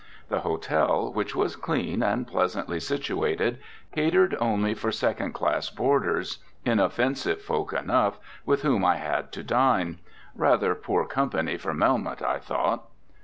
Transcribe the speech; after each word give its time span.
The 0.29 0.39
hotel, 0.39 1.13
which 1.13 1.35
was 1.35 1.55
clean 1.55 2.01
and 2.01 2.25
pleasantly 2.25 2.79
situated, 2.79 3.59
catered 3.93 4.35
only 4.41 4.73
for 4.73 4.91
second 4.91 5.33
class 5.33 5.69
boarders, 5.69 6.39
inoffensive 6.65 7.39
folk 7.39 7.71
enough, 7.71 8.17
with 8.43 8.63
whom 8.63 8.83
I 8.83 8.95
had 8.95 9.31
to 9.33 9.43
dine. 9.43 9.99
Rather 10.33 10.73
poor 10.73 11.05
company 11.05 11.55
for 11.55 11.75
Melmoth, 11.75 12.23
I 12.23 12.39
thought. 12.39 12.87